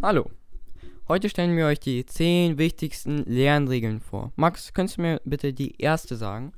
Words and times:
Hallo. 0.00 0.30
Heute 1.08 1.28
stellen 1.28 1.56
wir 1.56 1.66
euch 1.66 1.80
die 1.80 2.06
10 2.06 2.56
wichtigsten 2.56 3.24
Lernregeln 3.24 3.98
vor. 3.98 4.32
Max, 4.36 4.72
könntest 4.72 4.98
du 4.98 5.02
mir 5.02 5.20
bitte 5.24 5.52
die 5.52 5.74
erste 5.80 6.14
sagen? 6.14 6.52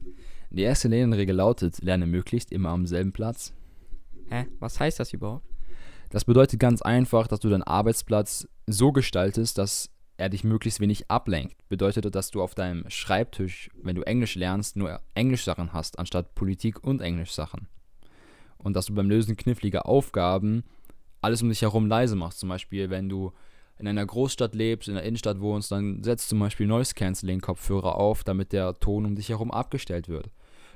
Die 0.50 0.60
erste 0.60 0.88
Lernregel 0.88 1.36
lautet, 1.36 1.80
lerne 1.80 2.06
möglichst 2.06 2.52
immer 2.52 2.68
am 2.68 2.86
selben 2.86 3.12
Platz. 3.12 3.54
Hä? 4.28 4.46
Was 4.58 4.78
heißt 4.78 5.00
das 5.00 5.14
überhaupt? 5.14 5.46
Das 6.10 6.26
bedeutet 6.26 6.60
ganz 6.60 6.82
einfach, 6.82 7.28
dass 7.28 7.40
du 7.40 7.48
deinen 7.48 7.62
Arbeitsplatz 7.62 8.46
so 8.66 8.92
gestaltest, 8.92 9.56
dass 9.56 9.88
er 10.18 10.28
dich 10.28 10.44
möglichst 10.44 10.80
wenig 10.80 11.10
ablenkt. 11.10 11.66
Bedeutet, 11.70 12.14
dass 12.14 12.30
du 12.30 12.42
auf 12.42 12.54
deinem 12.54 12.84
Schreibtisch, 12.90 13.70
wenn 13.82 13.96
du 13.96 14.02
Englisch 14.02 14.34
lernst, 14.34 14.76
nur 14.76 15.00
Englisch-Sachen 15.14 15.72
hast, 15.72 15.98
anstatt 15.98 16.34
Politik 16.34 16.84
und 16.84 17.00
Englisch-Sachen. 17.00 17.68
Und 18.58 18.76
dass 18.76 18.84
du 18.84 18.94
beim 18.94 19.08
Lösen 19.08 19.36
kniffliger 19.36 19.86
Aufgaben 19.86 20.64
alles 21.20 21.42
um 21.42 21.48
dich 21.48 21.62
herum 21.62 21.86
leise 21.86 22.16
machst. 22.16 22.40
Zum 22.40 22.48
Beispiel, 22.48 22.90
wenn 22.90 23.08
du 23.08 23.32
in 23.78 23.88
einer 23.88 24.04
Großstadt 24.04 24.54
lebst, 24.54 24.88
in 24.88 24.94
der 24.94 25.04
Innenstadt 25.04 25.40
wohnst, 25.40 25.72
dann 25.72 26.02
setzt 26.04 26.28
zum 26.28 26.38
Beispiel 26.38 26.66
Noise 26.66 26.94
Cancelling 26.94 27.40
Kopfhörer 27.40 27.96
auf, 27.96 28.24
damit 28.24 28.52
der 28.52 28.78
Ton 28.78 29.06
um 29.06 29.14
dich 29.14 29.30
herum 29.30 29.50
abgestellt 29.50 30.08
wird. 30.08 30.30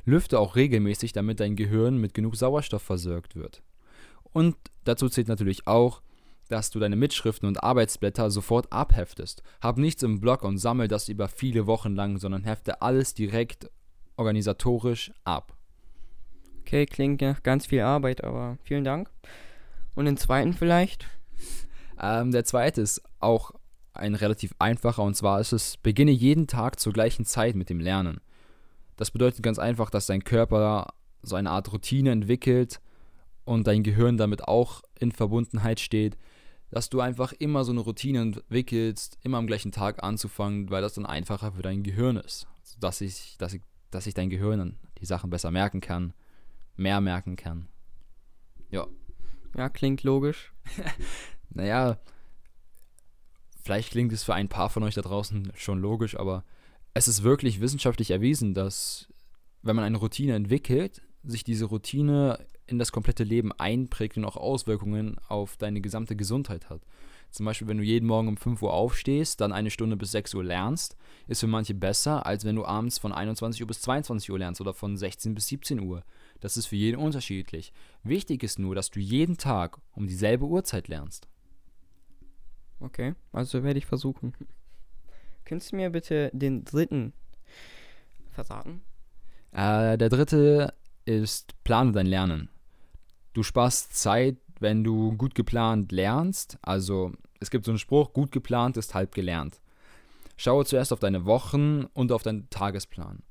Lüfte 0.06 0.38
auch 0.38 0.56
regelmäßig, 0.56 1.12
damit 1.12 1.40
dein 1.40 1.56
Gehirn 1.56 1.98
mit 1.98 2.14
genug 2.14 2.36
Sauerstoff 2.36 2.82
versorgt 2.82 3.36
wird. 3.36 3.62
Und 4.32 4.56
dazu 4.84 5.08
zählt 5.08 5.28
natürlich 5.28 5.66
auch, 5.66 6.02
dass 6.48 6.70
du 6.70 6.78
deine 6.78 6.96
Mitschriften 6.96 7.48
und 7.48 7.62
Arbeitsblätter 7.62 8.30
sofort 8.30 8.70
abheftest. 8.72 9.42
Hab 9.60 9.78
nichts 9.78 10.02
im 10.02 10.20
Blog 10.20 10.42
und 10.42 10.58
sammel 10.58 10.88
das 10.88 11.08
über 11.08 11.28
viele 11.28 11.66
Wochen 11.66 11.94
lang, 11.94 12.18
sondern 12.18 12.44
hefte 12.44 12.82
alles 12.82 13.14
direkt 13.14 13.70
organisatorisch 14.16 15.12
ab. 15.24 15.56
Okay, 16.60 16.86
klingt 16.86 17.20
nach 17.20 17.42
ganz 17.42 17.66
viel 17.66 17.80
Arbeit, 17.80 18.24
aber 18.24 18.58
vielen 18.62 18.84
Dank. 18.84 19.10
Und 19.94 20.06
den 20.06 20.16
zweiten 20.16 20.52
vielleicht? 20.52 21.06
Ähm, 22.00 22.32
der 22.32 22.44
zweite 22.44 22.80
ist 22.80 23.02
auch 23.20 23.52
ein 23.92 24.14
relativ 24.14 24.52
einfacher 24.58 25.02
und 25.02 25.14
zwar 25.14 25.40
ist 25.40 25.52
es, 25.52 25.76
beginne 25.76 26.10
jeden 26.10 26.46
Tag 26.46 26.80
zur 26.80 26.92
gleichen 26.92 27.24
Zeit 27.24 27.54
mit 27.54 27.70
dem 27.70 27.78
Lernen. 27.78 28.20
Das 28.96 29.10
bedeutet 29.10 29.42
ganz 29.42 29.58
einfach, 29.58 29.90
dass 29.90 30.06
dein 30.06 30.24
Körper 30.24 30.94
so 31.22 31.36
eine 31.36 31.50
Art 31.50 31.72
Routine 31.72 32.10
entwickelt 32.10 32.80
und 33.44 33.66
dein 33.66 33.82
Gehirn 33.82 34.16
damit 34.16 34.46
auch 34.46 34.82
in 34.98 35.12
Verbundenheit 35.12 35.80
steht, 35.80 36.16
dass 36.70 36.90
du 36.90 37.00
einfach 37.00 37.32
immer 37.32 37.64
so 37.64 37.72
eine 37.72 37.80
Routine 37.80 38.20
entwickelst, 38.20 39.18
immer 39.22 39.38
am 39.38 39.46
gleichen 39.46 39.72
Tag 39.72 40.02
anzufangen, 40.02 40.70
weil 40.70 40.82
das 40.82 40.94
dann 40.94 41.06
einfacher 41.06 41.52
für 41.52 41.62
dein 41.62 41.82
Gehirn 41.82 42.16
ist. 42.16 42.46
Dass 42.80 43.00
ich, 43.00 43.36
dass 43.38 43.52
ich, 43.54 43.62
dass 43.90 44.06
ich 44.06 44.14
dein 44.14 44.30
Gehirn 44.30 44.76
die 44.98 45.06
Sachen 45.06 45.30
besser 45.30 45.50
merken 45.50 45.80
kann, 45.80 46.14
mehr 46.76 47.00
merken 47.00 47.36
kann. 47.36 47.68
Ja. 48.70 48.86
Ja, 49.56 49.68
klingt 49.68 50.02
logisch. 50.02 50.52
naja, 51.50 51.98
vielleicht 53.62 53.90
klingt 53.90 54.12
es 54.12 54.24
für 54.24 54.34
ein 54.34 54.48
paar 54.48 54.70
von 54.70 54.82
euch 54.82 54.94
da 54.94 55.02
draußen 55.02 55.52
schon 55.54 55.80
logisch, 55.80 56.18
aber 56.18 56.44
es 56.92 57.08
ist 57.08 57.22
wirklich 57.22 57.60
wissenschaftlich 57.60 58.10
erwiesen, 58.10 58.54
dass 58.54 59.08
wenn 59.62 59.76
man 59.76 59.84
eine 59.84 59.98
Routine 59.98 60.34
entwickelt, 60.34 61.02
sich 61.22 61.44
diese 61.44 61.66
Routine 61.66 62.38
in 62.66 62.78
das 62.78 62.92
komplette 62.92 63.24
Leben 63.24 63.52
einprägt 63.52 64.16
und 64.16 64.24
auch 64.24 64.36
Auswirkungen 64.36 65.18
auf 65.28 65.56
deine 65.56 65.80
gesamte 65.80 66.16
Gesundheit 66.16 66.70
hat. 66.70 66.82
Zum 67.34 67.46
Beispiel, 67.46 67.66
wenn 67.66 67.78
du 67.78 67.82
jeden 67.82 68.06
Morgen 68.06 68.28
um 68.28 68.36
5 68.36 68.62
Uhr 68.62 68.72
aufstehst, 68.72 69.40
dann 69.40 69.52
eine 69.52 69.72
Stunde 69.72 69.96
bis 69.96 70.12
6 70.12 70.34
Uhr 70.34 70.44
lernst, 70.44 70.96
ist 71.26 71.40
für 71.40 71.48
manche 71.48 71.74
besser, 71.74 72.26
als 72.26 72.44
wenn 72.44 72.54
du 72.54 72.64
abends 72.64 72.98
von 72.98 73.12
21 73.12 73.60
Uhr 73.60 73.66
bis 73.66 73.80
22 73.80 74.30
Uhr 74.30 74.38
lernst 74.38 74.60
oder 74.60 74.72
von 74.72 74.96
16 74.96 75.34
bis 75.34 75.48
17 75.48 75.80
Uhr. 75.80 76.04
Das 76.38 76.56
ist 76.56 76.66
für 76.66 76.76
jeden 76.76 76.96
unterschiedlich. 76.96 77.72
Wichtig 78.04 78.44
ist 78.44 78.60
nur, 78.60 78.76
dass 78.76 78.92
du 78.92 79.00
jeden 79.00 79.36
Tag 79.36 79.78
um 79.96 80.06
dieselbe 80.06 80.44
Uhrzeit 80.44 80.86
lernst. 80.86 81.26
Okay, 82.78 83.16
also 83.32 83.64
werde 83.64 83.78
ich 83.78 83.86
versuchen. 83.86 84.32
Könntest 85.44 85.72
du 85.72 85.76
mir 85.76 85.90
bitte 85.90 86.30
den 86.32 86.64
dritten 86.64 87.14
versagen? 88.30 88.80
Äh, 89.50 89.98
der 89.98 90.08
dritte 90.08 90.72
ist, 91.04 91.64
plane 91.64 91.90
dein 91.90 92.06
Lernen. 92.06 92.48
Du 93.32 93.42
sparst 93.42 93.96
Zeit, 93.96 94.36
wenn 94.60 94.84
du 94.84 95.16
gut 95.16 95.34
geplant 95.34 95.92
lernst. 95.92 96.58
Also 96.62 97.12
es 97.40 97.50
gibt 97.50 97.64
so 97.64 97.72
einen 97.72 97.78
Spruch, 97.78 98.12
gut 98.12 98.32
geplant 98.32 98.76
ist 98.76 98.94
halb 98.94 99.14
gelernt. 99.14 99.60
Schaue 100.36 100.64
zuerst 100.64 100.92
auf 100.92 101.00
deine 101.00 101.26
Wochen 101.26 101.84
und 101.94 102.10
auf 102.10 102.22
deinen 102.22 102.48
Tagesplan. 102.50 103.22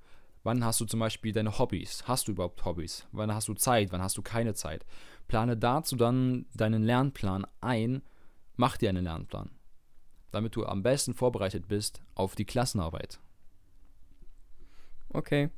Wann 0.43 0.63
hast 0.63 0.81
du 0.81 0.85
zum 0.85 0.99
Beispiel 0.99 1.31
deine 1.31 1.57
Hobbys? 1.57 2.03
Hast 2.05 2.27
du 2.27 2.33
überhaupt 2.33 2.65
Hobbys? 2.65 3.07
Wann 3.11 3.33
hast 3.33 3.47
du 3.47 3.53
Zeit? 3.53 3.91
Wann 3.91 4.01
hast 4.01 4.17
du 4.17 4.21
keine 4.21 4.53
Zeit? 4.53 4.85
Plane 5.27 5.55
dazu 5.55 5.95
dann 5.95 6.45
deinen 6.53 6.83
Lernplan 6.83 7.47
ein. 7.61 8.01
Mach 8.55 8.77
dir 8.77 8.89
einen 8.89 9.05
Lernplan, 9.05 9.49
damit 10.31 10.55
du 10.55 10.65
am 10.65 10.83
besten 10.83 11.13
vorbereitet 11.13 11.67
bist 11.67 12.01
auf 12.13 12.35
die 12.35 12.45
Klassenarbeit. 12.45 13.19
Okay. 15.09 15.49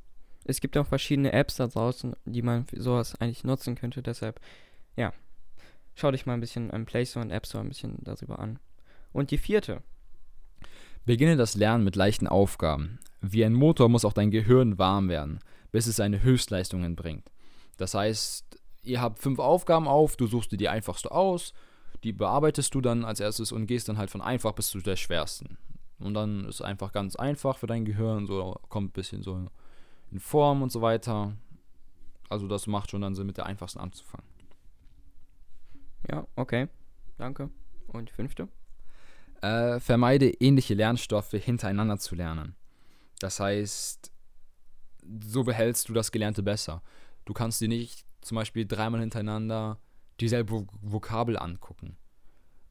Es 0.47 0.61
gibt 0.61 0.77
auch 0.77 0.85
verschiedene 0.85 1.33
Apps 1.33 1.55
da 1.55 1.65
draußen, 1.65 2.15
die 2.25 2.43
man 2.43 2.67
für 2.67 2.79
sowas 2.79 3.15
eigentlich 3.15 3.43
nutzen 3.43 3.73
könnte. 3.73 4.03
Deshalb, 4.03 4.39
ja, 4.95 5.11
schau 5.95 6.11
dich 6.11 6.25
mal 6.25 6.33
ein 6.33 6.41
bisschen 6.41 6.69
im 6.69 6.85
Play 6.85 7.05
Store 7.05 7.25
und 7.25 7.31
App 7.31 7.45
Store 7.45 7.63
ein 7.63 7.69
bisschen 7.69 7.97
darüber 8.03 8.39
an. 8.39 8.59
Und 9.11 9.31
die 9.31 9.37
vierte. 9.37 9.81
Beginne 11.05 11.37
das 11.37 11.55
Lernen 11.55 11.83
mit 11.83 11.95
leichten 11.95 12.27
Aufgaben. 12.27 12.99
Wie 13.21 13.45
ein 13.45 13.53
Motor 13.53 13.89
muss 13.89 14.05
auch 14.05 14.13
dein 14.13 14.31
Gehirn 14.31 14.77
warm 14.77 15.09
werden, 15.09 15.39
bis 15.71 15.87
es 15.87 15.95
seine 15.95 16.21
Höchstleistungen 16.21 16.95
bringt. 16.95 17.31
Das 17.77 17.93
heißt, 17.93 18.59
ihr 18.83 19.01
habt 19.01 19.19
fünf 19.19 19.39
Aufgaben 19.39 19.87
auf, 19.87 20.17
du 20.17 20.27
suchst 20.27 20.51
dir 20.51 20.57
die 20.57 20.69
einfachste 20.69 21.11
aus, 21.11 21.53
die 22.03 22.13
bearbeitest 22.13 22.73
du 22.75 22.81
dann 22.81 23.05
als 23.05 23.19
erstes 23.19 23.51
und 23.51 23.67
gehst 23.67 23.89
dann 23.89 23.97
halt 23.97 24.09
von 24.09 24.21
einfach 24.21 24.53
bis 24.53 24.69
zu 24.69 24.79
der 24.79 24.95
schwersten. 24.95 25.57
Und 25.99 26.13
dann 26.13 26.45
ist 26.45 26.61
einfach 26.61 26.91
ganz 26.91 27.15
einfach 27.15 27.57
für 27.57 27.67
dein 27.67 27.85
Gehirn, 27.85 28.27
so 28.27 28.59
kommt 28.69 28.89
ein 28.89 28.93
bisschen 28.93 29.23
so 29.23 29.49
in 30.11 30.19
Form 30.19 30.61
und 30.61 30.71
so 30.71 30.81
weiter. 30.81 31.33
Also 32.29 32.47
das 32.47 32.67
macht 32.67 32.91
schon 32.91 33.01
dann 33.01 33.15
Sinn, 33.15 33.27
mit 33.27 33.37
der 33.37 33.45
einfachsten 33.45 33.79
anzufangen. 33.79 34.34
Ja, 36.09 36.27
okay. 36.35 36.67
Danke. 37.17 37.49
Und 37.87 38.09
fünfte? 38.09 38.47
Äh, 39.41 39.79
vermeide 39.79 40.29
ähnliche 40.29 40.73
Lernstoffe 40.73 41.31
hintereinander 41.31 41.97
zu 41.97 42.15
lernen. 42.15 42.55
Das 43.19 43.39
heißt, 43.39 44.11
so 45.23 45.43
behältst 45.43 45.87
du 45.89 45.93
das 45.93 46.11
Gelernte 46.11 46.43
besser. 46.43 46.81
Du 47.25 47.33
kannst 47.33 47.61
dir 47.61 47.67
nicht 47.67 48.05
zum 48.21 48.35
Beispiel 48.35 48.65
dreimal 48.65 49.01
hintereinander 49.01 49.79
dieselbe 50.19 50.65
Vokabel 50.81 51.37
angucken. 51.37 51.97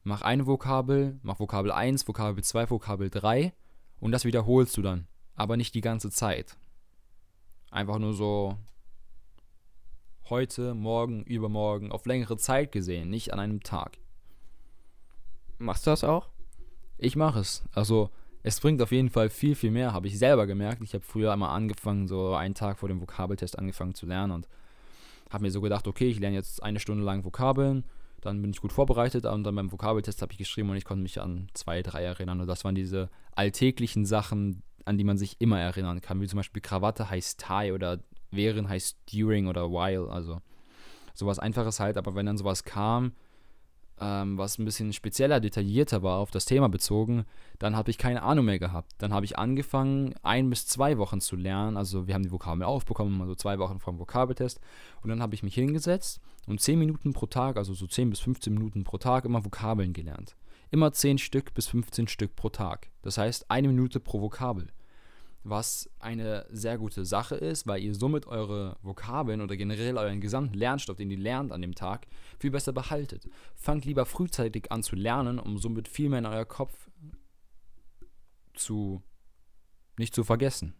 Mach 0.03 0.21
eine 0.21 0.45
Vokabel, 0.45 1.19
mach 1.23 1.39
Vokabel 1.39 1.71
1, 1.71 2.07
Vokabel 2.07 2.43
2, 2.43 2.69
Vokabel 2.69 3.09
3 3.09 3.53
und 3.99 4.11
das 4.11 4.25
wiederholst 4.25 4.77
du 4.77 4.81
dann, 4.81 5.07
aber 5.35 5.57
nicht 5.57 5.73
die 5.73 5.81
ganze 5.81 6.11
Zeit. 6.11 6.57
Einfach 7.71 7.97
nur 7.97 8.13
so 8.13 8.57
heute, 10.29 10.73
morgen, 10.73 11.23
übermorgen, 11.23 11.91
auf 11.91 12.05
längere 12.05 12.37
Zeit 12.37 12.71
gesehen, 12.71 13.09
nicht 13.09 13.33
an 13.33 13.39
einem 13.39 13.61
Tag. 13.61 13.97
Machst 15.57 15.85
du 15.85 15.91
das 15.91 16.03
auch? 16.03 16.29
Ich 16.97 17.15
mache 17.15 17.39
es. 17.39 17.63
Also 17.73 18.09
es 18.43 18.59
bringt 18.59 18.81
auf 18.81 18.91
jeden 18.91 19.09
Fall 19.09 19.29
viel, 19.29 19.55
viel 19.55 19.71
mehr, 19.71 19.93
habe 19.93 20.07
ich 20.07 20.17
selber 20.17 20.47
gemerkt. 20.47 20.81
Ich 20.83 20.93
habe 20.93 21.03
früher 21.03 21.31
einmal 21.31 21.55
angefangen, 21.55 22.07
so 22.07 22.33
einen 22.35 22.53
Tag 22.53 22.79
vor 22.79 22.89
dem 22.89 23.01
Vokabeltest 23.01 23.57
angefangen 23.57 23.95
zu 23.95 24.05
lernen 24.05 24.31
und 24.31 24.47
habe 25.29 25.43
mir 25.43 25.51
so 25.51 25.61
gedacht, 25.61 25.87
okay, 25.87 26.07
ich 26.07 26.19
lerne 26.19 26.35
jetzt 26.35 26.61
eine 26.61 26.79
Stunde 26.79 27.03
lang 27.03 27.25
Vokabeln, 27.25 27.83
dann 28.21 28.41
bin 28.41 28.51
ich 28.51 28.61
gut 28.61 28.73
vorbereitet 28.73 29.25
und 29.25 29.43
dann 29.43 29.55
beim 29.55 29.71
Vokabeltest 29.71 30.21
habe 30.21 30.31
ich 30.31 30.37
geschrieben 30.37 30.69
und 30.69 30.77
ich 30.77 30.85
konnte 30.85 31.03
mich 31.03 31.21
an 31.21 31.47
zwei, 31.53 31.81
drei 31.81 32.03
erinnern. 32.03 32.41
Und 32.41 32.47
das 32.47 32.63
waren 32.63 32.75
diese 32.75 33.09
alltäglichen 33.35 34.05
Sachen, 34.05 34.61
an 34.85 34.97
die 34.97 35.03
man 35.03 35.17
sich 35.17 35.39
immer 35.39 35.59
erinnern 35.59 36.01
kann, 36.01 36.21
wie 36.21 36.27
zum 36.27 36.37
Beispiel 36.37 36.61
Krawatte 36.61 37.09
heißt 37.09 37.43
tie 37.47 37.71
oder 37.71 37.99
während 38.31 38.69
heißt 38.69 38.97
during 39.11 39.47
oder 39.47 39.71
while, 39.71 40.09
also 40.09 40.41
sowas 41.13 41.39
Einfaches 41.39 41.79
halt, 41.79 41.97
aber 41.97 42.15
wenn 42.15 42.25
dann 42.25 42.37
sowas 42.37 42.63
kam, 42.63 43.13
ähm, 43.99 44.37
was 44.37 44.57
ein 44.57 44.65
bisschen 44.65 44.91
spezieller, 44.93 45.39
detaillierter 45.39 46.03
war, 46.03 46.19
auf 46.19 46.31
das 46.31 46.45
Thema 46.45 46.67
bezogen, 46.67 47.25
dann 47.59 47.75
habe 47.75 47.91
ich 47.91 47.97
keine 47.97 48.23
Ahnung 48.23 48.45
mehr 48.45 48.59
gehabt. 48.59 48.91
Dann 48.97 49.13
habe 49.13 49.25
ich 49.25 49.37
angefangen, 49.37 50.13
ein 50.21 50.49
bis 50.49 50.67
zwei 50.67 50.97
Wochen 50.97 51.21
zu 51.21 51.35
lernen. 51.35 51.77
Also 51.77 52.07
wir 52.07 52.13
haben 52.13 52.23
die 52.23 52.31
Vokabeln 52.31 52.63
aufbekommen, 52.63 53.21
also 53.21 53.35
zwei 53.35 53.57
Wochen 53.59 53.79
vom 53.79 53.99
Vokabeltest. 53.99 54.59
Und 55.01 55.09
dann 55.09 55.21
habe 55.21 55.35
ich 55.35 55.43
mich 55.43 55.55
hingesetzt 55.55 56.19
und 56.45 56.59
zehn 56.59 56.77
Minuten 56.79 57.13
pro 57.13 57.25
Tag, 57.25 57.57
also 57.57 57.73
so 57.73 57.87
10 57.87 58.09
bis 58.09 58.19
15 58.19 58.53
Minuten 58.53 58.83
pro 58.83 58.97
Tag, 58.97 59.25
immer 59.25 59.45
Vokabeln 59.45 59.93
gelernt. 59.93 60.35
Immer 60.71 60.91
10 60.91 61.17
Stück 61.17 61.53
bis 61.53 61.67
15 61.67 62.07
Stück 62.07 62.35
pro 62.35 62.49
Tag. 62.49 62.89
Das 63.01 63.17
heißt, 63.17 63.49
eine 63.49 63.69
Minute 63.69 63.99
pro 63.99 64.19
Vokabel 64.19 64.67
was 65.45 65.89
eine 65.99 66.45
sehr 66.49 66.77
gute 66.79 67.05
Sache 67.05 67.35
ist, 67.35 67.67
weil 67.67 67.81
ihr 67.81 67.93
somit 67.93 68.25
eure 68.25 68.77
Vokabeln 68.81 69.41
oder 69.41 69.55
generell 69.55 69.97
euren 69.97 70.19
gesamten 70.19 70.55
Lernstoff, 70.55 70.97
den 70.97 71.11
ihr 71.11 71.19
lernt 71.19 71.51
an 71.51 71.61
dem 71.61 71.75
Tag, 71.75 72.07
viel 72.39 72.49
besser 72.49 72.73
behaltet. 72.73 73.29
Fangt 73.53 73.85
lieber 73.85 74.05
frühzeitig 74.07 74.71
an 74.71 74.81
zu 74.81 74.95
lernen, 74.95 75.37
um 75.37 75.59
somit 75.59 75.87
viel 75.87 76.09
mehr 76.09 76.19
in 76.19 76.25
euer 76.25 76.45
Kopf 76.45 76.89
zu 78.55 79.03
nicht 79.97 80.15
zu 80.15 80.23
vergessen. 80.23 80.73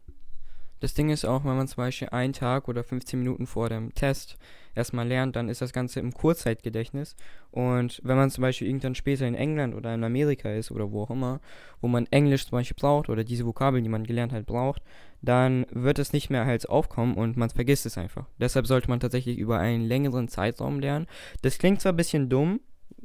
Das 0.79 0.93
Ding 0.93 1.09
ist 1.09 1.25
auch, 1.25 1.45
wenn 1.45 1.55
man 1.55 1.67
zum 1.67 1.77
Beispiel 1.77 2.09
einen 2.09 2.33
Tag 2.33 2.67
oder 2.67 2.83
15 2.83 3.19
Minuten 3.19 3.47
vor 3.47 3.69
dem 3.69 3.93
Test 3.93 4.37
erstmal 4.75 5.07
lernt, 5.07 5.35
dann 5.35 5.49
ist 5.49 5.61
das 5.61 5.73
Ganze 5.73 5.99
im 5.99 6.13
Kurzzeitgedächtnis. 6.13 7.15
Und 7.51 8.01
wenn 8.03 8.17
man 8.17 8.29
zum 8.29 8.41
Beispiel 8.41 8.67
irgendwann 8.67 8.95
später 8.95 9.25
in 9.25 9.35
England 9.35 9.73
oder 9.73 9.93
in 9.93 10.03
Amerika 10.03 10.51
ist 10.51 10.71
oder 10.71 10.91
wo 10.91 11.03
auch 11.03 11.11
immer, 11.11 11.39
wo 11.81 11.87
man 11.87 12.05
Englisch 12.07 12.45
zum 12.45 12.57
Beispiel 12.57 12.75
braucht 12.79 13.09
oder 13.09 13.23
diese 13.23 13.45
Vokabeln, 13.45 13.83
die 13.83 13.89
man 13.89 14.03
gelernt 14.03 14.33
hat, 14.33 14.45
braucht, 14.45 14.83
dann 15.21 15.65
wird 15.71 15.97
es 15.97 16.13
nicht 16.13 16.29
mehr 16.29 16.45
halt 16.45 16.69
aufkommen 16.69 17.15
und 17.15 17.37
man 17.37 17.49
vergisst 17.49 17.85
es 17.85 17.97
einfach. 17.97 18.27
Deshalb 18.39 18.67
sollte 18.67 18.89
man 18.89 18.99
tatsächlich 18.99 19.37
über 19.37 19.59
einen 19.59 19.85
längeren 19.85 20.27
Zeitraum 20.27 20.79
lernen. 20.79 21.07
Das 21.41 21.57
klingt 21.57 21.81
zwar 21.81 21.93
ein 21.93 21.97
bisschen 21.97 22.29
dumm, 22.29 22.59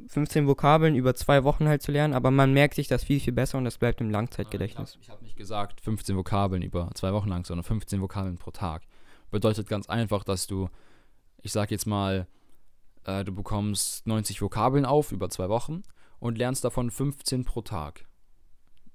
15 0.07 0.47
Vokabeln 0.47 0.95
über 0.95 1.15
zwei 1.15 1.43
Wochen 1.43 1.67
halt 1.67 1.81
zu 1.81 1.91
lernen, 1.91 2.13
aber 2.13 2.31
man 2.31 2.53
merkt 2.53 2.75
sich 2.75 2.87
das 2.87 3.03
viel, 3.03 3.19
viel 3.19 3.33
besser 3.33 3.57
und 3.57 3.65
das 3.65 3.77
bleibt 3.77 4.01
im 4.01 4.09
Langzeitgedächtnis. 4.09 4.97
Ich 5.01 5.09
habe 5.09 5.17
hab 5.17 5.23
nicht 5.23 5.37
gesagt 5.37 5.81
15 5.81 6.15
Vokabeln 6.15 6.61
über 6.61 6.89
zwei 6.93 7.13
Wochen 7.13 7.29
lang, 7.29 7.45
sondern 7.45 7.63
15 7.63 8.01
Vokabeln 8.01 8.37
pro 8.37 8.51
Tag. 8.51 8.83
Bedeutet 9.29 9.67
ganz 9.67 9.87
einfach, 9.87 10.23
dass 10.23 10.47
du, 10.47 10.69
ich 11.41 11.51
sag 11.51 11.71
jetzt 11.71 11.85
mal, 11.85 12.27
äh, 13.05 13.23
du 13.23 13.31
bekommst 13.31 14.05
90 14.07 14.41
Vokabeln 14.41 14.85
auf 14.85 15.11
über 15.11 15.29
zwei 15.29 15.49
Wochen 15.49 15.83
und 16.19 16.37
lernst 16.37 16.63
davon 16.63 16.91
15 16.91 17.45
pro 17.45 17.61
Tag. 17.61 18.05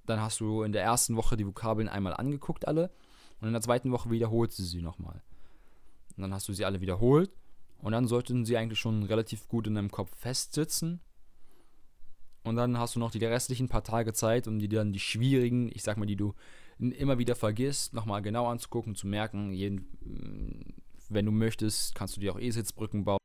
Dann 0.05 0.21
hast 0.21 0.41
du 0.41 0.63
in 0.63 0.73
der 0.73 0.83
ersten 0.83 1.17
Woche 1.17 1.37
die 1.37 1.47
Vokabeln 1.47 1.89
einmal 1.89 2.15
angeguckt, 2.15 2.69
alle, 2.69 2.91
und 3.41 3.49
in 3.49 3.53
der 3.53 3.63
zweiten 3.63 3.91
Woche 3.93 4.11
wiederholst 4.11 4.59
du 4.59 4.63
sie 4.63 4.83
nochmal. 4.83 5.23
Und 6.17 6.23
dann 6.23 6.33
hast 6.33 6.49
du 6.49 6.53
sie 6.53 6.65
alle 6.65 6.81
wiederholt 6.81 7.31
und 7.79 7.93
dann 7.93 8.07
sollten 8.07 8.45
sie 8.45 8.57
eigentlich 8.57 8.79
schon 8.79 9.03
relativ 9.03 9.49
gut 9.49 9.67
in 9.67 9.75
deinem 9.75 9.91
Kopf 9.91 10.11
festsitzen. 10.17 11.01
Und 12.45 12.57
dann 12.57 12.79
hast 12.79 12.95
du 12.95 13.01
noch 13.01 13.11
die 13.11 13.25
restlichen 13.25 13.69
paar 13.69 13.83
Tage 13.83 14.13
Zeit, 14.13 14.47
um 14.47 14.59
dir 14.59 14.69
dann 14.69 14.93
die 14.93 15.01
schwierigen, 15.01 15.69
ich 15.73 15.83
sag 15.83 15.97
mal, 15.97 16.07
die 16.07 16.17
du 16.17 16.35
immer 16.79 17.19
wieder 17.19 17.35
vergisst, 17.35 17.93
nochmal 17.93 18.23
genau 18.23 18.47
anzugucken, 18.47 18.95
zu 18.95 19.07
merken. 19.07 19.53
Jeden, 19.53 20.75
wenn 21.09 21.27
du 21.27 21.33
möchtest, 21.33 21.95
kannst 21.95 22.17
du 22.17 22.21
dir 22.21 22.33
auch 22.33 22.39
E-Sitzbrücken 22.39 23.05
bauen. 23.05 23.19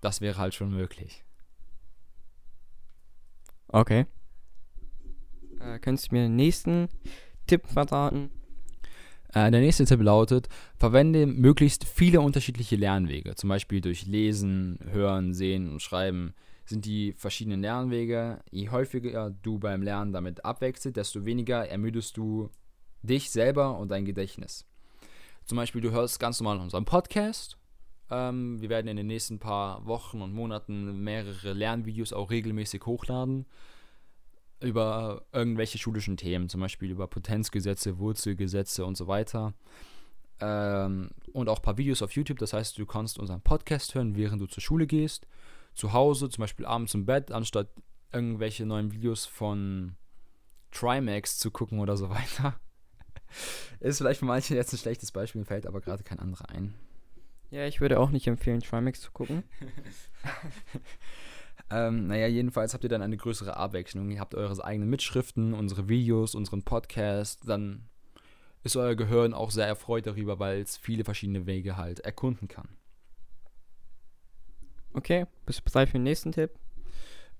Das 0.00 0.20
wäre 0.20 0.38
halt 0.38 0.54
schon 0.54 0.70
möglich. 0.70 1.24
Okay. 3.68 4.06
Äh, 5.60 5.78
könntest 5.78 6.10
du 6.10 6.14
mir 6.14 6.22
den 6.22 6.36
nächsten 6.36 6.88
Tipp 7.46 7.66
verraten? 7.66 8.30
Äh, 9.34 9.50
der 9.50 9.60
nächste 9.60 9.84
Tipp 9.84 10.00
lautet, 10.00 10.48
verwende 10.76 11.26
möglichst 11.26 11.84
viele 11.84 12.20
unterschiedliche 12.20 12.76
Lernwege. 12.76 13.34
Zum 13.34 13.48
Beispiel 13.48 13.80
durch 13.80 14.06
Lesen, 14.06 14.78
Hören, 14.90 15.34
Sehen 15.34 15.70
und 15.70 15.82
Schreiben 15.82 16.34
sind 16.64 16.84
die 16.84 17.12
verschiedenen 17.12 17.60
Lernwege. 17.60 18.40
Je 18.50 18.70
häufiger 18.70 19.30
du 19.42 19.58
beim 19.58 19.82
Lernen 19.82 20.12
damit 20.12 20.44
abwechselst, 20.44 20.96
desto 20.96 21.24
weniger 21.24 21.68
ermüdest 21.68 22.16
du 22.16 22.48
dich 23.02 23.30
selber 23.30 23.76
und 23.78 23.90
dein 23.90 24.04
Gedächtnis. 24.04 24.66
Zum 25.44 25.56
Beispiel, 25.56 25.82
du 25.82 25.90
hörst 25.90 26.20
ganz 26.20 26.40
normal 26.40 26.60
unseren 26.60 26.84
Podcast. 26.84 27.58
Ähm, 28.10 28.60
wir 28.62 28.70
werden 28.70 28.86
in 28.86 28.96
den 28.96 29.08
nächsten 29.08 29.40
paar 29.40 29.84
Wochen 29.84 30.22
und 30.22 30.32
Monaten 30.32 31.02
mehrere 31.02 31.52
Lernvideos 31.52 32.12
auch 32.12 32.30
regelmäßig 32.30 32.86
hochladen 32.86 33.46
über 34.64 35.24
irgendwelche 35.32 35.78
schulischen 35.78 36.16
Themen, 36.16 36.48
zum 36.48 36.60
Beispiel 36.60 36.90
über 36.90 37.06
Potenzgesetze, 37.06 37.98
Wurzelgesetze 37.98 38.84
und 38.84 38.96
so 38.96 39.06
weiter. 39.06 39.54
Ähm, 40.40 41.10
und 41.32 41.48
auch 41.48 41.58
ein 41.58 41.62
paar 41.62 41.78
Videos 41.78 42.02
auf 42.02 42.12
YouTube. 42.12 42.38
Das 42.38 42.52
heißt, 42.52 42.78
du 42.78 42.86
kannst 42.86 43.18
unseren 43.18 43.40
Podcast 43.40 43.94
hören, 43.94 44.16
während 44.16 44.42
du 44.42 44.46
zur 44.46 44.62
Schule 44.62 44.86
gehst. 44.86 45.26
Zu 45.74 45.92
Hause, 45.92 46.28
zum 46.28 46.42
Beispiel 46.42 46.66
abends 46.66 46.94
im 46.94 47.06
Bett, 47.06 47.32
anstatt 47.32 47.68
irgendwelche 48.12 48.64
neuen 48.64 48.92
Videos 48.92 49.26
von 49.26 49.96
Trimax 50.70 51.38
zu 51.38 51.50
gucken 51.50 51.80
oder 51.80 51.96
so 51.96 52.10
weiter. 52.10 52.58
Ist 53.80 53.98
vielleicht 53.98 54.20
für 54.20 54.26
manche 54.26 54.54
jetzt 54.54 54.72
ein 54.72 54.78
schlechtes 54.78 55.10
Beispiel, 55.12 55.40
mir 55.40 55.46
fällt 55.46 55.66
aber 55.66 55.80
gerade 55.80 56.04
kein 56.04 56.20
anderer 56.20 56.48
ein. 56.50 56.74
Ja, 57.50 57.66
ich 57.66 57.80
würde 57.80 58.00
auch 58.00 58.10
nicht 58.10 58.26
empfehlen, 58.26 58.60
Trimax 58.60 59.00
zu 59.00 59.12
gucken. 59.12 59.44
Ähm, 61.70 62.06
naja, 62.06 62.26
jedenfalls 62.26 62.74
habt 62.74 62.84
ihr 62.84 62.90
dann 62.90 63.02
eine 63.02 63.16
größere 63.16 63.56
Abwechslung. 63.56 64.10
Ihr 64.10 64.20
habt 64.20 64.34
eure 64.34 64.64
eigenen 64.64 64.90
Mitschriften, 64.90 65.54
unsere 65.54 65.88
Videos, 65.88 66.34
unseren 66.34 66.62
Podcast. 66.62 67.40
Dann 67.46 67.88
ist 68.62 68.76
euer 68.76 68.94
Gehirn 68.94 69.34
auch 69.34 69.50
sehr 69.50 69.66
erfreut 69.66 70.06
darüber, 70.06 70.38
weil 70.38 70.60
es 70.60 70.76
viele 70.76 71.04
verschiedene 71.04 71.46
Wege 71.46 71.76
halt 71.76 72.00
erkunden 72.00 72.48
kann. 72.48 72.68
Okay, 74.92 75.26
bist 75.46 75.60
du 75.60 75.64
bereit 75.64 75.88
für 75.88 75.98
den 75.98 76.04
nächsten 76.04 76.32
Tipp? 76.32 76.50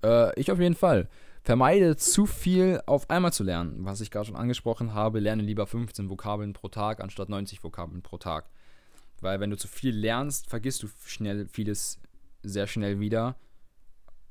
Äh, 0.03 0.39
ich 0.39 0.51
auf 0.51 0.59
jeden 0.59 0.75
Fall. 0.75 1.07
Vermeide 1.43 1.95
zu 1.95 2.25
viel 2.25 2.81
auf 2.85 3.09
einmal 3.09 3.31
zu 3.31 3.43
lernen. 3.43 3.85
Was 3.85 4.01
ich 4.01 4.11
gerade 4.11 4.25
schon 4.25 4.35
angesprochen 4.35 4.93
habe, 4.93 5.19
lerne 5.19 5.43
lieber 5.43 5.67
15 5.67 6.09
Vokabeln 6.09 6.53
pro 6.53 6.67
Tag 6.69 7.01
anstatt 7.01 7.29
90 7.29 7.63
Vokabeln 7.63 8.01
pro 8.01 8.17
Tag. 8.17 8.49
Weil 9.21 9.39
wenn 9.39 9.51
du 9.51 9.57
zu 9.57 9.67
viel 9.67 9.95
lernst, 9.95 10.49
vergisst 10.49 10.83
du 10.83 10.87
schnell 11.05 11.47
vieles 11.47 11.99
sehr 12.43 12.67
schnell 12.67 12.99
wieder 12.99 13.35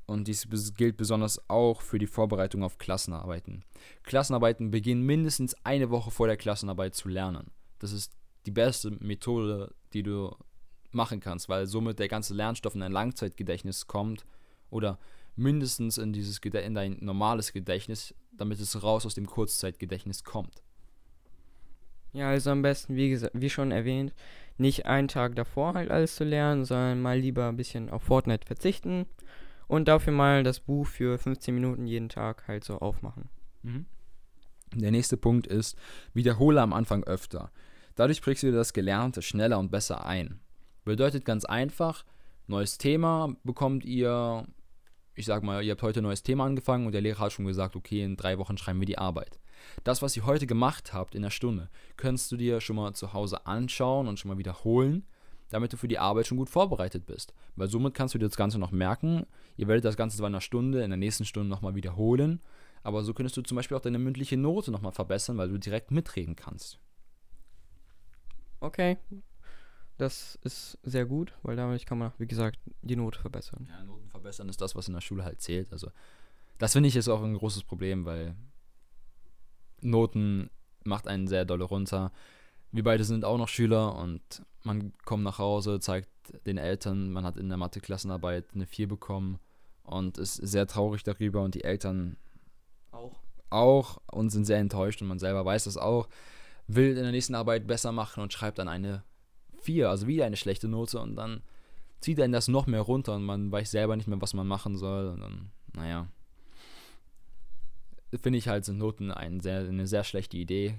und 0.05 0.27
dies 0.27 0.47
gilt 0.75 0.97
besonders 0.97 1.49
auch 1.49 1.81
für 1.81 1.97
die 1.97 2.07
Vorbereitung 2.07 2.63
auf 2.63 2.77
Klassenarbeiten. 2.77 3.63
Klassenarbeiten 4.03 4.71
beginnen 4.71 5.03
mindestens 5.03 5.55
eine 5.63 5.89
Woche 5.89 6.11
vor 6.11 6.27
der 6.27 6.37
Klassenarbeit 6.37 6.95
zu 6.95 7.09
lernen. 7.09 7.51
Das 7.79 7.91
ist 7.91 8.13
die 8.45 8.51
beste 8.51 8.91
Methode, 8.91 9.73
die 9.93 10.03
du 10.03 10.35
machen 10.91 11.19
kannst, 11.19 11.49
weil 11.49 11.65
somit 11.65 11.99
der 11.99 12.07
ganze 12.07 12.33
Lernstoff 12.33 12.75
in 12.75 12.83
ein 12.83 12.91
Langzeitgedächtnis 12.91 13.87
kommt 13.87 14.25
oder 14.69 14.99
mindestens 15.35 15.97
in 15.97 16.13
dieses 16.13 16.37
in 16.37 16.75
dein 16.75 16.97
normales 17.01 17.51
Gedächtnis, 17.51 18.13
damit 18.31 18.59
es 18.59 18.81
raus 18.81 19.05
aus 19.05 19.15
dem 19.15 19.25
Kurzzeitgedächtnis 19.25 20.23
kommt. 20.23 20.61
Ja, 22.13 22.29
also 22.29 22.51
am 22.51 22.61
besten, 22.61 22.95
wie, 22.95 23.19
wie 23.33 23.49
schon 23.49 23.71
erwähnt, 23.71 24.13
nicht 24.57 24.85
einen 24.85 25.09
Tag 25.09 25.35
davor 25.35 25.73
halt 25.73 25.91
alles 25.91 26.15
zu 26.15 26.23
lernen, 26.23 26.63
sondern 26.63 27.01
mal 27.01 27.19
lieber 27.19 27.49
ein 27.49 27.57
bisschen 27.57 27.89
auf 27.89 28.03
Fortnite 28.03 28.45
verzichten 28.45 29.05
und 29.67 29.87
dafür 29.87 30.13
mal 30.13 30.43
das 30.43 30.59
Buch 30.59 30.87
für 30.87 31.17
15 31.17 31.53
Minuten 31.53 31.87
jeden 31.87 32.09
Tag 32.09 32.47
halt 32.47 32.63
so 32.63 32.79
aufmachen. 32.79 33.29
Mhm. 33.63 33.85
Der 34.73 34.91
nächste 34.91 35.17
Punkt 35.17 35.47
ist, 35.47 35.77
wiederhole 36.13 36.61
am 36.61 36.73
Anfang 36.73 37.03
öfter. 37.03 37.51
Dadurch 37.95 38.21
prägst 38.21 38.43
du 38.43 38.51
das 38.51 38.73
Gelernte 38.73 39.21
schneller 39.21 39.57
und 39.57 39.71
besser 39.71 40.05
ein. 40.05 40.39
Bedeutet 40.83 41.23
ganz 41.23 41.45
einfach, 41.45 42.03
neues 42.47 42.77
Thema 42.77 43.35
bekommt 43.43 43.85
ihr, 43.85 44.45
ich 45.15 45.25
sag 45.25 45.43
mal, 45.43 45.63
ihr 45.63 45.71
habt 45.71 45.81
heute 45.81 46.01
ein 46.01 46.03
neues 46.03 46.23
Thema 46.23 46.45
angefangen 46.45 46.85
und 46.85 46.91
der 46.91 47.01
Lehrer 47.01 47.19
hat 47.19 47.33
schon 47.33 47.45
gesagt, 47.45 47.75
okay, 47.75 48.03
in 48.03 48.17
drei 48.17 48.37
Wochen 48.37 48.57
schreiben 48.57 48.79
wir 48.79 48.85
die 48.85 48.97
Arbeit. 48.97 49.39
Das, 49.83 50.01
was 50.01 50.15
ihr 50.17 50.25
heute 50.25 50.45
gemacht 50.45 50.93
habt 50.93 51.15
in 51.15 51.21
der 51.21 51.29
Stunde, 51.29 51.69
kannst 51.95 52.31
du 52.31 52.37
dir 52.37 52.59
schon 52.59 52.75
mal 52.75 52.93
zu 52.93 53.13
Hause 53.13 53.45
anschauen 53.45 54.07
und 54.07 54.19
schon 54.19 54.29
mal 54.29 54.37
wiederholen 54.37 55.05
damit 55.49 55.73
du 55.73 55.77
für 55.77 55.87
die 55.87 55.99
Arbeit 55.99 56.27
schon 56.27 56.37
gut 56.37 56.49
vorbereitet 56.49 57.05
bist. 57.05 57.33
Weil 57.55 57.67
somit 57.67 57.93
kannst 57.93 58.13
du 58.13 58.17
dir 58.17 58.27
das 58.27 58.37
Ganze 58.37 58.59
noch 58.59 58.71
merken. 58.71 59.25
Ihr 59.57 59.67
werdet 59.67 59.85
das 59.85 59.97
Ganze 59.97 60.17
zwar 60.17 60.27
in 60.27 60.33
einer 60.33 60.41
Stunde, 60.41 60.83
in 60.83 60.89
der 60.89 60.97
nächsten 60.97 61.25
Stunde 61.25 61.49
nochmal 61.49 61.75
wiederholen, 61.75 62.41
aber 62.83 63.03
so 63.03 63.13
könntest 63.13 63.35
du 63.35 63.41
zum 63.41 63.55
Beispiel 63.55 63.75
auch 63.75 63.81
deine 63.81 63.97
mündliche 63.97 64.37
Note 64.37 64.71
nochmal 64.71 64.91
verbessern, 64.91 65.37
weil 65.37 65.49
du 65.49 65.57
direkt 65.57 65.91
mitreden 65.91 66.35
kannst. 66.35 66.79
Okay. 68.59 68.97
Das 69.97 70.37
ist 70.43 70.77
sehr 70.83 71.05
gut, 71.05 71.33
weil 71.41 71.55
damit 71.55 71.85
kann 71.85 71.97
man, 71.97 72.11
wie 72.17 72.27
gesagt, 72.27 72.59
die 72.81 72.95
Note 72.95 73.19
verbessern. 73.19 73.67
Ja, 73.69 73.83
Noten 73.83 74.09
verbessern 74.09 74.49
ist 74.49 74.59
das, 74.59 74.75
was 74.75 74.87
in 74.87 74.93
der 74.93 75.01
Schule 75.01 75.23
halt 75.23 75.41
zählt. 75.41 75.71
Also, 75.71 75.89
das 76.57 76.73
finde 76.73 76.89
ich 76.89 76.95
ist 76.95 77.07
auch 77.07 77.23
ein 77.23 77.37
großes 77.37 77.63
Problem, 77.63 78.05
weil 78.05 78.35
Noten 79.81 80.49
macht 80.83 81.07
einen 81.07 81.27
sehr 81.27 81.45
dolle 81.45 81.63
runter. 81.63 82.11
Wir 82.75 82.83
beide 82.83 83.05
sind 83.05 83.23
auch 83.23 83.37
noch 83.37 83.47
Schüler 83.47 83.95
und 83.95 84.21
man 84.63 84.91
kommt 85.05 85.23
nach 85.23 85.39
Hause, 85.39 85.79
zeigt 85.79 86.09
den 86.45 86.57
Eltern, 86.57 87.09
man 87.09 87.23
hat 87.23 87.37
in 87.37 87.47
der 87.47 87.57
Mathe-Klassenarbeit 87.57 88.47
eine 88.53 88.67
4 88.67 88.89
bekommen 88.89 89.39
und 89.83 90.17
ist 90.17 90.35
sehr 90.35 90.67
traurig 90.67 91.01
darüber 91.03 91.41
und 91.41 91.55
die 91.55 91.63
Eltern 91.63 92.17
auch. 92.91 93.15
auch 93.49 94.01
und 94.11 94.29
sind 94.29 94.43
sehr 94.43 94.57
enttäuscht 94.57 95.01
und 95.01 95.07
man 95.07 95.19
selber 95.19 95.45
weiß 95.45 95.63
das 95.63 95.77
auch, 95.77 96.09
will 96.67 96.89
in 96.89 97.03
der 97.03 97.13
nächsten 97.13 97.35
Arbeit 97.35 97.65
besser 97.65 97.93
machen 97.93 98.21
und 98.21 98.33
schreibt 98.33 98.59
dann 98.59 98.67
eine 98.67 99.05
4, 99.61 99.89
also 99.89 100.05
wieder 100.05 100.25
eine 100.25 100.35
schlechte 100.35 100.67
Note 100.67 100.99
und 100.99 101.15
dann 101.15 101.43
zieht 102.01 102.19
einen 102.19 102.33
das 102.33 102.49
noch 102.49 102.67
mehr 102.67 102.81
runter 102.81 103.15
und 103.15 103.23
man 103.23 103.53
weiß 103.53 103.71
selber 103.71 103.95
nicht 103.95 104.09
mehr, 104.09 104.21
was 104.21 104.33
man 104.33 104.47
machen 104.47 104.75
soll 104.75 105.07
und 105.07 105.21
dann, 105.21 105.51
naja. 105.71 106.09
Finde 108.21 108.37
ich 108.37 108.49
halt, 108.49 108.65
sind 108.65 108.79
Noten 108.79 109.11
ein 109.11 109.39
sehr, 109.39 109.59
eine 109.59 109.87
sehr 109.87 110.03
schlechte 110.03 110.35
Idee. 110.35 110.77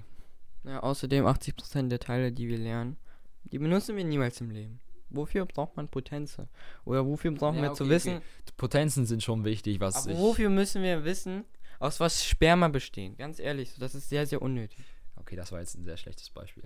Ja, 0.67 0.81
außerdem 0.81 1.25
80% 1.25 1.87
der 1.87 1.99
Teile, 1.99 2.31
die 2.31 2.47
wir 2.47 2.57
lernen, 2.57 2.97
die 3.45 3.57
benutzen 3.57 3.95
wir 3.95 4.03
niemals 4.03 4.41
im 4.41 4.51
Leben. 4.51 4.79
Wofür 5.09 5.45
braucht 5.45 5.77
man 5.77 5.87
Potenze? 5.87 6.49
Oder 6.83 7.05
wofür 7.05 7.31
brauchen 7.31 7.57
ja, 7.57 7.63
wir 7.63 7.69
okay, 7.69 7.77
zu 7.77 7.89
wissen? 7.89 8.17
Okay. 8.17 8.25
Potenzen 8.57 9.05
sind 9.05 9.23
schon 9.23 9.45
wichtig, 9.45 9.79
was 9.79 10.05
Aber 10.05 10.17
wofür 10.17 10.49
müssen 10.49 10.83
wir 10.83 11.05
wissen, 11.05 11.45
aus 11.79 11.99
was 12.01 12.25
Sperma 12.25 12.67
bestehen? 12.67 13.15
Ganz 13.17 13.39
ehrlich, 13.39 13.75
das 13.79 13.95
ist 13.95 14.09
sehr, 14.09 14.25
sehr 14.25 14.41
unnötig. 14.41 14.83
Okay, 15.15 15.37
das 15.37 15.51
war 15.51 15.59
jetzt 15.59 15.75
ein 15.75 15.83
sehr 15.83 15.95
schlechtes 15.95 16.29
Beispiel. 16.29 16.63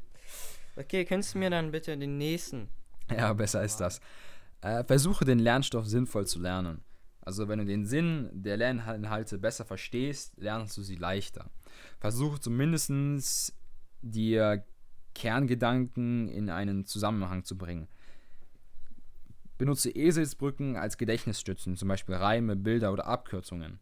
okay, 0.76 1.04
könntest 1.04 1.34
du 1.34 1.38
mir 1.38 1.50
dann 1.50 1.70
bitte 1.70 1.96
den 1.96 2.16
nächsten? 2.16 2.68
Ja, 3.10 3.34
besser 3.34 3.62
ist 3.62 3.76
das. 3.76 4.00
Äh, 4.62 4.82
versuche 4.84 5.26
den 5.26 5.38
Lernstoff 5.38 5.86
sinnvoll 5.86 6.26
zu 6.26 6.40
lernen. 6.40 6.82
Also 7.20 7.48
wenn 7.48 7.58
du 7.58 7.66
den 7.66 7.84
Sinn 7.84 8.30
der 8.32 8.56
Lerninhalte 8.56 9.38
besser 9.38 9.64
verstehst, 9.64 10.32
lernst 10.36 10.76
du 10.76 10.82
sie 10.82 10.96
leichter. 10.96 11.50
Versuche 11.98 12.40
zumindest 12.40 13.54
dir 14.02 14.64
Kerngedanken 15.14 16.28
in 16.28 16.50
einen 16.50 16.84
Zusammenhang 16.84 17.44
zu 17.44 17.56
bringen. 17.56 17.88
Benutze 19.56 19.90
Eselsbrücken 19.90 20.76
als 20.76 20.98
Gedächtnisstützen, 20.98 21.76
zum 21.76 21.88
Beispiel 21.88 22.16
Reime, 22.16 22.56
Bilder 22.56 22.92
oder 22.92 23.06
Abkürzungen. 23.06 23.78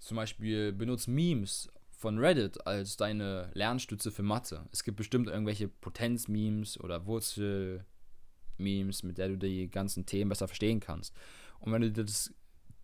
Zum 0.00 0.16
Beispiel 0.16 0.72
benutze 0.72 1.10
Memes 1.10 1.70
von 1.96 2.18
Reddit 2.18 2.66
als 2.66 2.96
deine 2.96 3.50
Lernstütze 3.54 4.10
für 4.10 4.22
Mathe. 4.22 4.66
Es 4.72 4.84
gibt 4.84 4.96
bestimmt 4.96 5.28
irgendwelche 5.28 5.68
Potenz-Memes 5.68 6.78
oder 6.80 7.06
Wurzel-Memes, 7.06 9.02
mit 9.04 9.18
der 9.18 9.28
du 9.28 9.38
die 9.38 9.70
ganzen 9.70 10.04
Themen 10.04 10.28
besser 10.28 10.48
verstehen 10.48 10.80
kannst. 10.80 11.14
Und 11.60 11.72
wenn 11.72 11.82
du 11.82 11.90
das, 11.90 12.34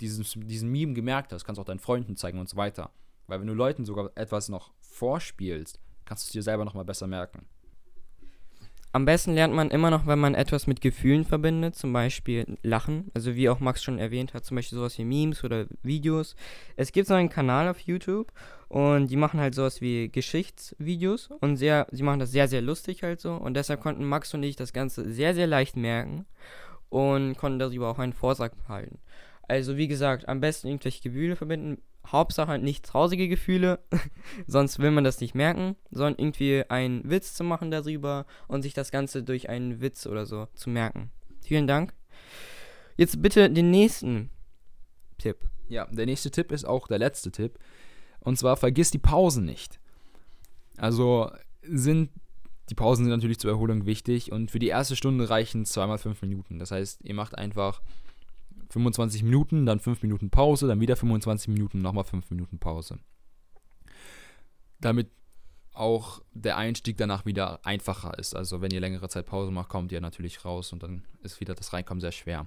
diesen, 0.00 0.25
diesen 0.49 0.70
Meme 0.70 0.94
gemerkt 0.94 1.32
hast, 1.32 1.44
kannst 1.44 1.58
du 1.58 1.62
auch 1.62 1.66
deinen 1.66 1.78
Freunden 1.78 2.16
zeigen 2.16 2.38
und 2.38 2.49
so 2.49 2.56
weiter. 2.56 2.90
Weil 3.26 3.40
wenn 3.40 3.46
du 3.46 3.54
Leuten 3.54 3.84
sogar 3.84 4.10
etwas 4.14 4.48
noch 4.48 4.72
vorspielst, 4.80 5.80
kannst 6.04 6.24
du 6.24 6.28
es 6.28 6.32
dir 6.32 6.42
selber 6.42 6.64
nochmal 6.64 6.84
besser 6.84 7.06
merken. 7.06 7.46
Am 8.94 9.06
besten 9.06 9.32
lernt 9.32 9.54
man 9.54 9.70
immer 9.70 9.90
noch, 9.90 10.06
wenn 10.06 10.18
man 10.18 10.34
etwas 10.34 10.66
mit 10.66 10.82
Gefühlen 10.82 11.24
verbindet, 11.24 11.74
zum 11.74 11.94
Beispiel 11.94 12.58
Lachen. 12.62 13.10
Also 13.14 13.34
wie 13.34 13.48
auch 13.48 13.58
Max 13.58 13.82
schon 13.82 13.98
erwähnt 13.98 14.34
hat, 14.34 14.44
zum 14.44 14.56
Beispiel 14.56 14.76
sowas 14.76 14.98
wie 14.98 15.06
Memes 15.06 15.44
oder 15.44 15.64
Videos. 15.82 16.36
Es 16.76 16.92
gibt 16.92 17.08
so 17.08 17.14
einen 17.14 17.30
Kanal 17.30 17.68
auf 17.68 17.80
YouTube 17.80 18.30
und 18.68 19.10
die 19.10 19.16
machen 19.16 19.40
halt 19.40 19.54
sowas 19.54 19.80
wie 19.80 20.10
Geschichtsvideos 20.10 21.30
und 21.40 21.56
sehr, 21.56 21.86
sie 21.90 22.02
machen 22.02 22.20
das 22.20 22.32
sehr, 22.32 22.48
sehr 22.48 22.60
lustig 22.60 23.02
halt 23.02 23.18
so. 23.18 23.32
Und 23.32 23.54
deshalb 23.54 23.80
konnten 23.80 24.04
Max 24.04 24.34
und 24.34 24.42
ich 24.42 24.56
das 24.56 24.74
Ganze 24.74 25.10
sehr, 25.10 25.34
sehr 25.34 25.46
leicht 25.46 25.74
merken 25.74 26.26
und 26.90 27.38
konnten 27.38 27.60
darüber 27.60 27.88
auch 27.88 27.98
einen 27.98 28.12
Vortrag 28.12 28.54
behalten. 28.58 28.98
Also 29.48 29.78
wie 29.78 29.88
gesagt, 29.88 30.28
am 30.28 30.40
besten 30.40 30.68
irgendwelche 30.68 31.02
Gefühle 31.02 31.36
verbinden. 31.36 31.80
Hauptsache 32.06 32.49
halt 32.49 32.62
nicht 32.62 32.85
traurige 32.85 33.28
Gefühle, 33.28 33.80
sonst 34.47 34.78
will 34.78 34.90
man 34.90 35.04
das 35.04 35.21
nicht 35.21 35.35
merken, 35.35 35.76
sondern 35.90 36.16
irgendwie 36.18 36.64
einen 36.68 37.09
Witz 37.09 37.35
zu 37.35 37.44
machen 37.44 37.71
darüber 37.71 38.26
und 38.49 38.62
sich 38.62 38.75
das 38.75 38.90
Ganze 38.90 39.23
durch 39.23 39.49
einen 39.49 39.80
Witz 39.80 40.06
oder 40.06 40.26
so 40.26 40.49
zu 40.54 40.71
merken. 40.71 41.11
Vielen 41.42 41.66
Dank. 41.66 41.94
Jetzt 42.97 43.23
bitte 43.23 43.50
den 43.50 43.71
nächsten 43.71 44.30
Tipp. 45.18 45.38
Ja, 45.68 45.87
der 45.87 46.06
nächste 46.06 46.30
Tipp 46.30 46.52
ist 46.52 46.64
auch 46.64 46.88
der 46.88 46.99
letzte 46.99 47.30
Tipp. 47.30 47.59
Und 48.21 48.38
zwar 48.38 48.56
vergiss 48.56 48.90
die 48.90 48.99
Pausen 48.99 49.44
nicht. 49.44 49.80
Also 50.76 51.30
sind 51.62 52.11
die 52.71 52.75
Pausen 52.75 53.04
sind 53.04 53.12
natürlich 53.12 53.38
zur 53.38 53.50
Erholung 53.50 53.87
wichtig 53.87 54.32
und 54.32 54.50
für 54.50 54.59
die 54.59 54.68
erste 54.68 54.97
Stunde 54.97 55.28
reichen 55.28 55.66
zweimal 55.66 55.99
fünf 55.99 56.23
Minuten. 56.23 56.59
Das 56.59 56.71
heißt, 56.71 57.02
ihr 57.02 57.14
macht 57.14 57.37
einfach 57.37 57.82
25 58.72 59.22
Minuten, 59.22 59.66
dann 59.66 59.80
5 59.80 60.02
Minuten 60.02 60.30
Pause, 60.30 60.66
dann 60.66 60.80
wieder 60.80 60.96
25 60.96 61.48
Minuten, 61.48 61.82
nochmal 61.82 62.04
5 62.04 62.30
Minuten 62.30 62.58
Pause. 62.58 62.98
Damit 64.80 65.10
auch 65.74 66.20
der 66.32 66.56
Einstieg 66.58 66.98
danach 66.98 67.24
wieder 67.24 67.64
einfacher 67.64 68.18
ist. 68.18 68.34
Also 68.34 68.60
wenn 68.60 68.72
ihr 68.72 68.80
längere 68.80 69.08
Zeit 69.08 69.26
Pause 69.26 69.50
macht, 69.50 69.70
kommt 69.70 69.90
ihr 69.92 70.00
natürlich 70.00 70.44
raus 70.44 70.72
und 70.72 70.82
dann 70.82 71.02
ist 71.22 71.40
wieder 71.40 71.54
das 71.54 71.72
Reinkommen 71.72 72.00
sehr 72.00 72.12
schwer. 72.12 72.46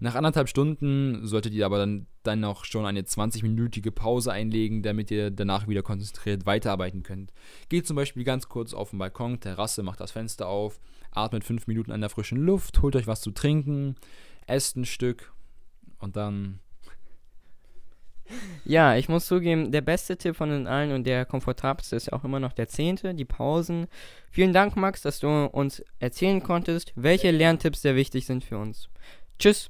Nach 0.00 0.14
anderthalb 0.14 0.48
Stunden 0.48 1.26
solltet 1.26 1.52
ihr 1.52 1.66
aber 1.66 1.78
dann, 1.78 2.06
dann 2.24 2.40
noch 2.40 2.64
schon 2.64 2.84
eine 2.84 3.02
20-minütige 3.02 3.92
Pause 3.92 4.32
einlegen, 4.32 4.82
damit 4.82 5.10
ihr 5.10 5.30
danach 5.30 5.68
wieder 5.68 5.82
konzentriert 5.82 6.46
weiterarbeiten 6.46 7.04
könnt. 7.04 7.32
Geht 7.68 7.86
zum 7.86 7.96
Beispiel 7.96 8.24
ganz 8.24 8.48
kurz 8.48 8.74
auf 8.74 8.90
den 8.90 8.98
Balkon, 8.98 9.38
Terrasse, 9.38 9.84
macht 9.84 10.00
das 10.00 10.10
Fenster 10.10 10.48
auf, 10.48 10.80
atmet 11.12 11.44
5 11.44 11.68
Minuten 11.68 11.92
an 11.92 12.00
der 12.00 12.10
frischen 12.10 12.38
Luft, 12.38 12.82
holt 12.82 12.96
euch 12.96 13.06
was 13.06 13.20
zu 13.20 13.30
trinken, 13.30 13.94
esst 14.46 14.76
ein 14.76 14.84
Stück 14.84 15.32
und 15.98 16.16
dann. 16.16 16.60
Ja, 18.64 18.96
ich 18.96 19.08
muss 19.10 19.26
zugeben, 19.26 19.70
der 19.70 19.82
beste 19.82 20.16
Tipp 20.16 20.36
von 20.36 20.48
den 20.48 20.66
allen 20.66 20.92
und 20.92 21.04
der 21.04 21.26
komfortabelste 21.26 21.94
ist 21.94 22.12
auch 22.12 22.24
immer 22.24 22.40
noch 22.40 22.54
der 22.54 22.68
zehnte, 22.68 23.14
die 23.14 23.26
Pausen. 23.26 23.86
Vielen 24.30 24.54
Dank, 24.54 24.76
Max, 24.76 25.02
dass 25.02 25.20
du 25.20 25.28
uns 25.28 25.84
erzählen 25.98 26.42
konntest, 26.42 26.92
welche 26.96 27.30
Lerntipps 27.30 27.82
sehr 27.82 27.96
wichtig 27.96 28.24
sind 28.24 28.42
für 28.42 28.56
uns. 28.56 28.88
Tschüss. 29.38 29.68